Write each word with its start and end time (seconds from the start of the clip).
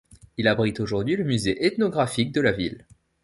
Il 0.37 0.47
abrite 0.47 0.79
aujourd'hui 0.79 1.15
le 1.15 1.23
musée 1.23 1.63
ethnographique 1.63 2.31
de 2.31 2.41
la 2.41 2.51
ville. 2.53 2.87